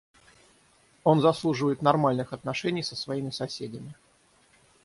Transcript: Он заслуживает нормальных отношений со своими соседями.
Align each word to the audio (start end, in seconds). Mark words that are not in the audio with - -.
Он 1.03 1.21
заслуживает 1.21 1.83
нормальных 1.83 2.33
отношений 2.33 2.81
со 2.81 2.95
своими 2.95 3.29
соседями. 3.29 3.93